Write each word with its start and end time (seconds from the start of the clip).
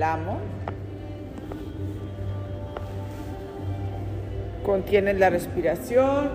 Inhalamos. 0.00 0.38
Contienes 4.64 5.18
la 5.18 5.28
respiración. 5.28 6.30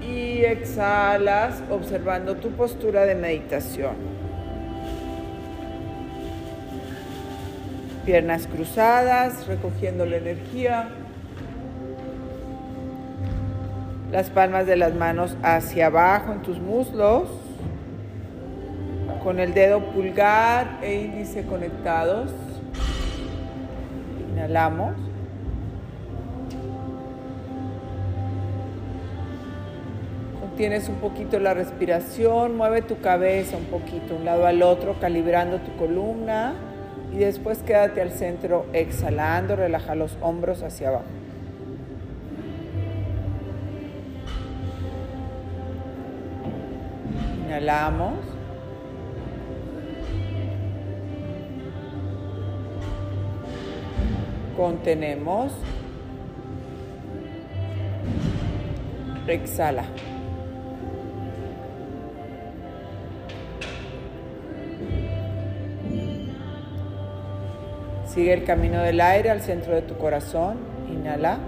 Y 0.00 0.42
exhalas 0.42 1.62
observando 1.70 2.36
tu 2.36 2.52
postura 2.52 3.04
de 3.04 3.14
meditación. 3.14 3.94
Piernas 8.06 8.46
cruzadas, 8.46 9.46
recogiendo 9.46 10.06
la 10.06 10.16
energía. 10.16 10.88
Las 14.10 14.30
palmas 14.30 14.66
de 14.66 14.76
las 14.76 14.94
manos 14.94 15.36
hacia 15.42 15.88
abajo 15.88 16.32
en 16.32 16.40
tus 16.40 16.58
muslos 16.58 17.41
con 19.22 19.38
el 19.38 19.54
dedo 19.54 19.80
pulgar 19.80 20.78
e 20.82 20.94
índice 20.94 21.44
conectados. 21.46 22.30
Inhalamos. 24.32 24.94
Contienes 30.40 30.88
un 30.88 30.96
poquito 30.96 31.38
la 31.38 31.54
respiración, 31.54 32.56
mueve 32.56 32.82
tu 32.82 33.00
cabeza 33.00 33.56
un 33.56 33.64
poquito, 33.66 34.16
un 34.16 34.24
lado 34.24 34.46
al 34.46 34.62
otro, 34.62 34.96
calibrando 35.00 35.58
tu 35.60 35.74
columna 35.76 36.54
y 37.12 37.18
después 37.18 37.62
quédate 37.62 38.02
al 38.02 38.10
centro 38.10 38.66
exhalando, 38.72 39.56
relaja 39.56 39.94
los 39.94 40.16
hombros 40.20 40.62
hacia 40.62 40.88
abajo. 40.88 41.04
Inhalamos. 47.46 48.41
Contenemos. 54.56 55.52
Exhala. 59.26 59.84
Sigue 68.06 68.34
el 68.34 68.44
camino 68.44 68.82
del 68.82 69.00
aire 69.00 69.30
al 69.30 69.40
centro 69.40 69.74
de 69.74 69.80
tu 69.80 69.96
corazón. 69.96 70.58
Inhala. 70.90 71.38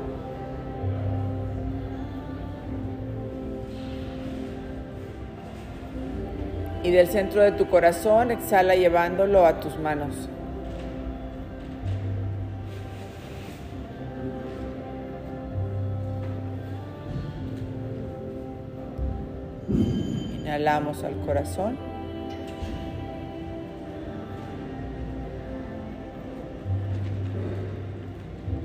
Y 6.83 6.91
del 6.91 7.08
centro 7.08 7.42
de 7.42 7.52
tu 7.52 7.68
corazón 7.68 8.30
exhala 8.30 8.74
llevándolo 8.77 9.44
a 9.44 9.61
tus 9.61 9.78
manos. 9.78 10.30
Inhalamos 19.68 21.02
al 21.04 21.14
corazón. 21.24 21.76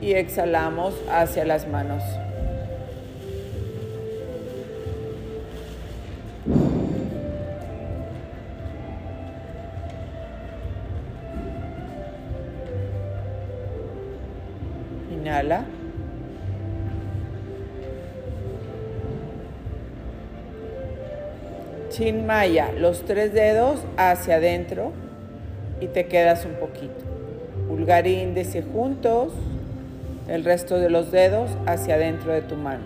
Y 0.02 0.14
exhalamos 0.14 0.96
hacia 1.12 1.46
las 1.46 1.68
manos. 1.68 2.04
Inhala. 15.12 15.79
Chinmaya, 22.00 22.72
los 22.72 23.04
tres 23.04 23.34
dedos 23.34 23.82
hacia 23.98 24.36
adentro 24.36 24.94
y 25.82 25.88
te 25.88 26.06
quedas 26.06 26.46
un 26.46 26.54
poquito. 26.54 27.04
Pulgar 27.68 28.08
e 28.08 28.24
índice 28.24 28.64
juntos, 28.64 29.34
el 30.30 30.46
resto 30.46 30.80
de 30.80 30.90
los 30.90 31.12
dedos 31.12 31.52
hacia 31.66 31.96
adentro 31.96 32.32
de 32.32 32.42
tu 32.42 32.56
mano. 32.56 32.86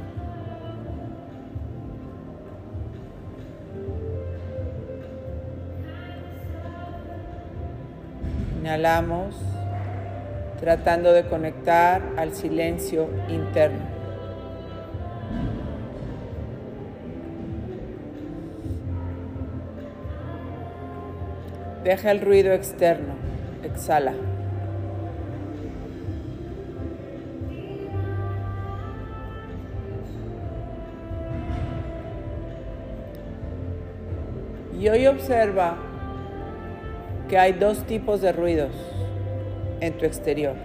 Inhalamos, 8.61 9.35
tratando 10.59 11.13
de 11.13 11.27
conectar 11.27 12.01
al 12.17 12.33
silencio 12.33 13.09
interno. 13.29 13.92
Deja 21.83 22.11
el 22.11 22.21
ruido 22.21 22.53
externo. 22.53 23.13
Exhala. 23.63 24.13
Y 34.79 34.89
hoy 34.89 35.07
observa 35.07 35.77
que 37.29 37.37
hay 37.37 37.53
dos 37.53 37.85
tipos 37.85 38.21
de 38.21 38.31
ruidos 38.31 38.71
en 39.79 39.93
tu 39.97 40.05
exterior. 40.05 40.55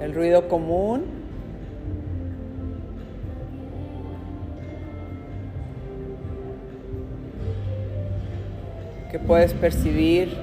El 0.00 0.14
ruido 0.14 0.48
común 0.48 1.19
que 9.10 9.18
puedes 9.18 9.52
percibir 9.54 10.36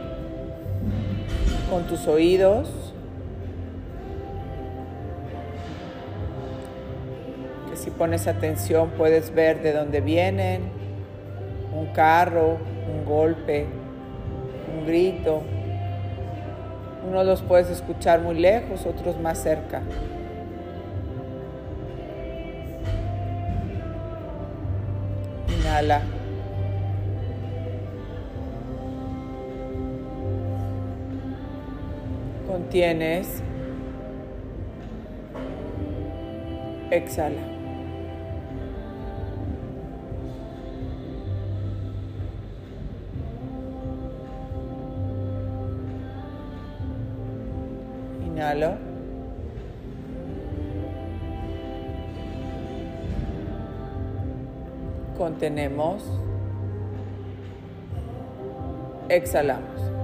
con 1.69 1.83
tus 1.83 2.07
oídos, 2.07 2.69
que 7.69 7.77
si 7.77 7.91
pones 7.91 8.27
atención 8.27 8.89
puedes 8.97 9.33
ver 9.33 9.61
de 9.61 9.73
dónde 9.73 10.01
vienen, 10.01 10.63
un 11.73 11.87
carro, 11.87 12.57
un 12.91 13.05
golpe, 13.05 13.65
un 14.77 14.85
grito. 14.85 15.43
Uno 17.07 17.23
los 17.23 17.41
puedes 17.41 17.69
escuchar 17.69 18.19
muy 18.19 18.35
lejos, 18.35 18.85
otros 18.85 19.17
más 19.19 19.37
cerca. 19.41 19.81
Inhala. 25.57 26.01
Contienes. 32.57 33.43
Exhala. 36.89 37.43
Inhalo. 48.25 48.77
Contenemos. 55.15 56.03
Exhalamos. 59.09 59.96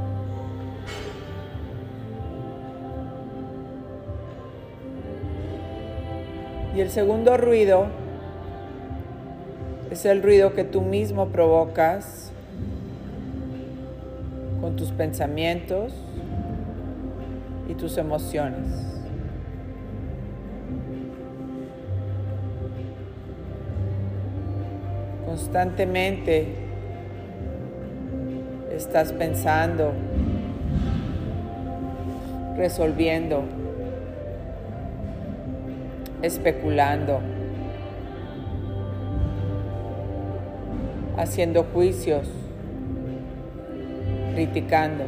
Y 6.75 6.81
el 6.81 6.89
segundo 6.89 7.37
ruido 7.37 7.85
es 9.91 10.05
el 10.05 10.23
ruido 10.23 10.53
que 10.53 10.63
tú 10.63 10.81
mismo 10.81 11.27
provocas 11.27 12.31
con 14.59 14.75
tus 14.75 14.91
pensamientos 14.91 15.93
y 17.69 17.75
tus 17.75 17.97
emociones. 17.99 18.65
Constantemente 25.27 26.47
estás 28.71 29.11
pensando, 29.11 29.91
resolviendo, 32.57 33.43
especulando. 36.23 37.21
haciendo 41.17 41.63
juicios, 41.63 42.27
criticando. 44.33 45.05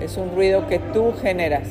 Es 0.00 0.16
un 0.16 0.34
ruido 0.34 0.66
que 0.68 0.78
tú 0.78 1.12
generas. 1.20 1.68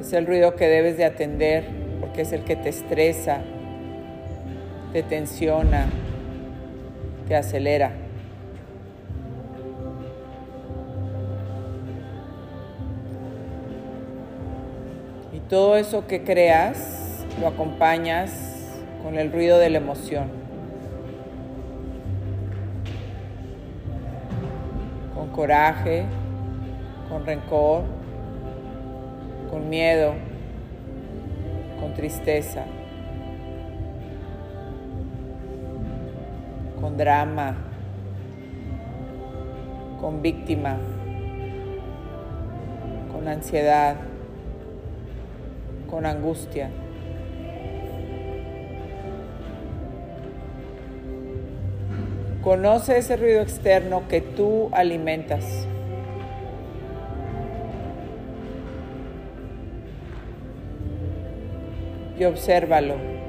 Es 0.00 0.12
el 0.12 0.26
ruido 0.26 0.54
que 0.54 0.68
debes 0.68 0.96
de 0.96 1.04
atender 1.04 1.64
porque 2.00 2.22
es 2.22 2.32
el 2.32 2.44
que 2.44 2.56
te 2.56 2.68
estresa, 2.68 3.42
te 4.94 5.02
tensiona, 5.02 5.86
te 7.26 7.34
acelera. 7.34 7.90
Y 15.32 15.40
todo 15.48 15.76
eso 15.76 16.06
que 16.06 16.22
creas 16.22 17.26
lo 17.40 17.48
acompañas 17.48 18.30
con 19.02 19.18
el 19.18 19.32
ruido 19.32 19.58
de 19.58 19.70
la 19.70 19.78
emoción. 19.78 20.28
Con 25.12 25.30
coraje, 25.30 26.04
con 27.08 27.26
rencor, 27.26 27.82
con 29.50 29.68
miedo, 29.68 30.14
con 31.80 31.94
tristeza. 31.94 32.64
Con 36.84 36.98
drama, 36.98 37.54
con 39.98 40.20
víctima, 40.20 40.76
con 43.10 43.26
ansiedad, 43.26 43.96
con 45.88 46.04
angustia. 46.04 46.68
Conoce 52.42 52.98
ese 52.98 53.16
ruido 53.16 53.40
externo 53.40 54.02
que 54.06 54.20
tú 54.20 54.68
alimentas. 54.72 55.66
Y 62.18 62.24
obsérvalo 62.24 63.23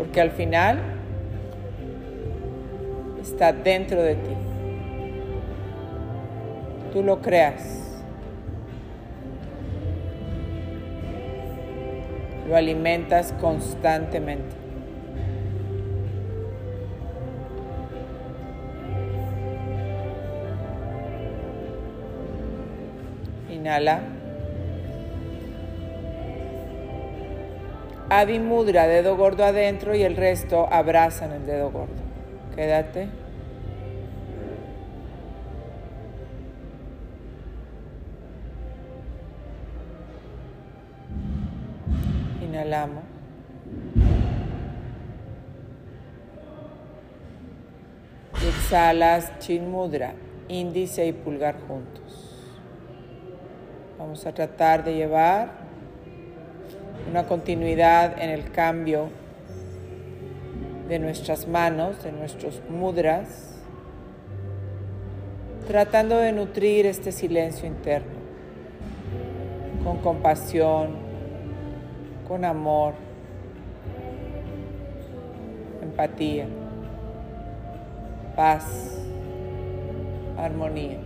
porque 0.00 0.18
al 0.18 0.30
final 0.30 0.78
está 3.20 3.52
dentro 3.52 4.02
de 4.02 4.14
ti. 4.14 4.30
Tú 6.90 7.02
lo 7.02 7.20
creas. 7.20 8.00
Lo 12.48 12.56
alimentas 12.56 13.34
constantemente. 13.38 14.56
Inhala. 23.50 24.19
Adi 28.12 28.40
Mudra, 28.40 28.88
dedo 28.88 29.16
gordo 29.16 29.44
adentro 29.44 29.94
y 29.94 30.02
el 30.02 30.16
resto 30.16 30.66
abrazan 30.68 31.30
el 31.30 31.46
dedo 31.46 31.70
gordo. 31.70 31.94
Quédate. 32.56 33.08
Inhalamos. 42.42 43.04
exhalas 48.48 49.38
Chin 49.38 49.70
Mudra, 49.70 50.14
índice 50.48 51.06
y 51.06 51.12
pulgar 51.12 51.56
juntos. 51.68 52.36
Vamos 53.98 54.26
a 54.26 54.32
tratar 54.32 54.82
de 54.82 54.94
llevar 54.94 55.69
una 57.08 57.26
continuidad 57.26 58.20
en 58.20 58.30
el 58.30 58.50
cambio 58.50 59.08
de 60.88 60.98
nuestras 60.98 61.46
manos, 61.46 62.02
de 62.02 62.12
nuestros 62.12 62.60
mudras, 62.68 63.54
tratando 65.66 66.18
de 66.18 66.32
nutrir 66.32 66.86
este 66.86 67.12
silencio 67.12 67.66
interno 67.68 68.20
con 69.84 69.98
compasión, 69.98 70.90
con 72.26 72.44
amor, 72.44 72.94
empatía, 75.82 76.46
paz, 78.36 78.98
armonía, 80.36 80.98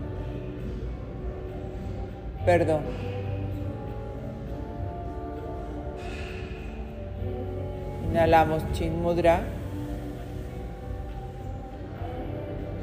perdón. 2.44 3.13
Inhalamos 8.14 8.62
Chin 8.75 9.02
Mudra. 9.02 9.40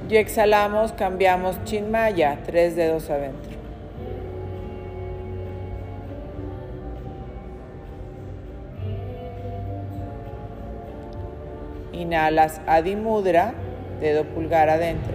Y 0.09 0.17
exhalamos, 0.17 0.91
cambiamos 0.91 1.63
Chin 1.63 1.89
Maya, 1.89 2.39
tres 2.45 2.75
dedos 2.75 3.09
adentro. 3.09 3.53
Inhalas 11.93 12.59
Adi 12.67 12.97
Mudra, 12.97 13.53
dedo 14.01 14.25
pulgar 14.25 14.69
adentro. 14.69 15.13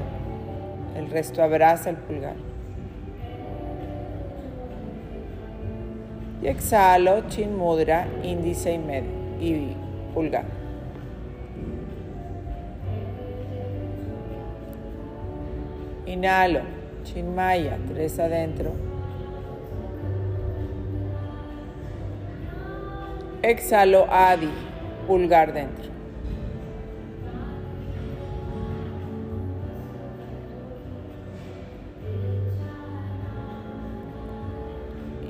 El 0.96 1.10
resto 1.10 1.42
abraza 1.42 1.90
el 1.90 1.96
pulgar. 1.96 2.36
Y 6.41 6.46
exhalo 6.46 7.29
Chin 7.29 7.55
Mudra, 7.55 8.06
índice 8.22 8.72
y 8.72 8.79
medio. 8.79 9.10
Y 9.38 9.76
pulgar. 10.17 10.46
Inhalo, 16.06 16.63
Chinmaya, 17.05 17.79
tres 17.87 18.19
adentro. 18.19 18.73
Exhalo, 23.43 24.06
Adi, 24.08 24.51
pulgar 25.06 25.53
dentro. 25.53 25.91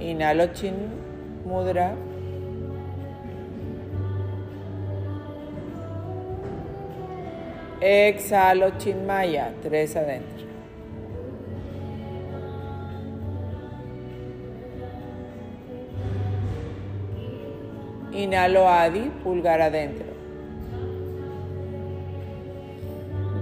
Inhalo, 0.00 0.47
Chin 0.52 0.76
Mudra. 1.45 2.05
Exhalo 7.80 8.78
Chinmaya, 8.78 9.52
tres 9.62 9.97
adentro. 9.97 10.47
Inhalo 18.12 18.66
Adi, 18.66 19.11
pulgar 19.23 19.61
adentro. 19.61 20.06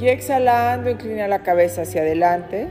Y 0.01 0.09
exhalando, 0.09 0.91
inclina 0.91 1.29
la 1.29 1.45
cabeza 1.45 1.83
hacia 1.83 2.03
adelante. 2.03 2.67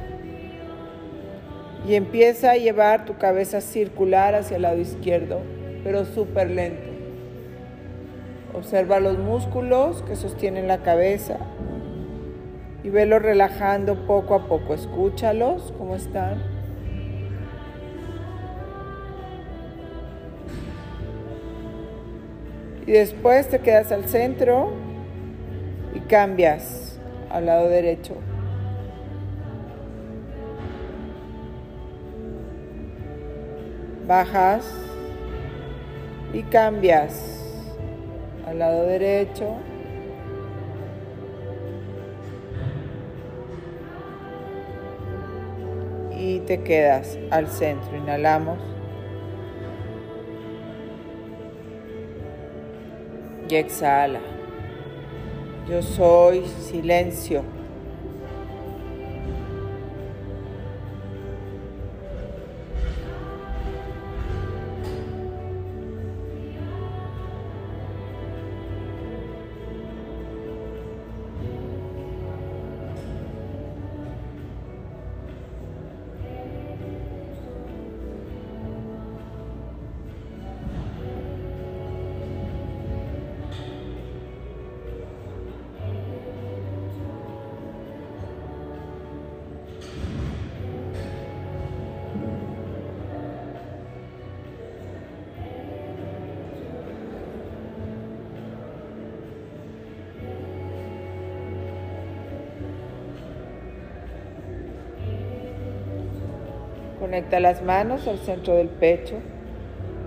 Y 1.88 1.96
empieza 1.96 2.51
a 2.51 2.55
llevar 2.58 3.05
tu 3.05 3.17
cabeza 3.17 3.62
circular 3.62 4.36
hacia 4.36 4.58
el 4.58 4.63
lado 4.63 4.79
izquierdo, 4.79 5.39
pero 5.84 6.03
súper 6.03 6.51
lento. 6.51 6.92
Observa 8.53 9.00
los 9.00 9.17
músculos 9.17 10.03
que 10.03 10.15
sostienen 10.15 10.67
la 10.67 10.83
cabeza 10.83 11.38
y 12.83 12.89
velo 12.89 13.17
relajando 13.17 14.05
poco 14.05 14.36
a 14.36 14.48
poco. 14.48 14.74
Escúchalos, 14.74 15.74
cómo 15.77 15.95
están. 15.95 16.41
Y 22.86 22.91
después 22.91 23.48
te 23.50 23.60
quedas 23.60 23.91
al 23.91 24.05
centro 24.05 24.72
y 25.95 26.00
cambias 26.01 27.00
al 27.29 27.48
lado 27.48 27.69
derecho. 27.69 28.15
Bajas 34.05 34.69
y 36.33 36.43
cambias 36.43 37.42
al 38.45 38.59
lado 38.59 38.85
derecho. 38.85 39.55
Y 46.17 46.39
te 46.41 46.62
quedas 46.63 47.17
al 47.31 47.47
centro. 47.47 47.97
Inhalamos. 47.97 48.59
Y 53.50 53.55
exhala. 53.55 54.19
Yo 55.67 55.81
soy 55.81 56.45
silencio. 56.45 57.43
Conecta 107.03 107.41
las 107.41 107.62
manos 107.62 108.07
al 108.07 108.17
centro 108.19 108.55
del 108.55 108.69
pecho. 108.69 109.15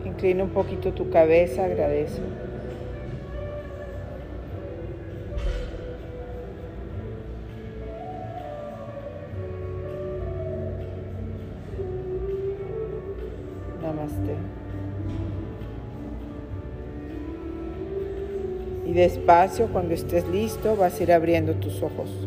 Inclina 0.06 0.44
un 0.44 0.48
poquito 0.48 0.94
tu 0.94 1.10
cabeza, 1.10 1.66
agradece. 1.66 2.22
Namaste. 13.82 14.34
Y 18.86 18.92
despacio, 18.94 19.66
cuando 19.70 19.92
estés 19.92 20.26
listo, 20.28 20.76
vas 20.76 20.98
a 20.98 21.02
ir 21.02 21.12
abriendo 21.12 21.52
tus 21.56 21.82
ojos. 21.82 22.26